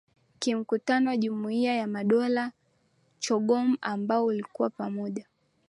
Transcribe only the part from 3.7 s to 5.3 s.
ambao ulikuwa pamoja